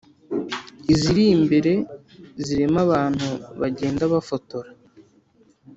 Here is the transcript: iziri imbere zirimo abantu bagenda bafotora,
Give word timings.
iziri 0.93 1.23
imbere 1.37 1.73
zirimo 2.45 2.77
abantu 2.85 3.29
bagenda 3.59 4.03
bafotora, 4.13 4.69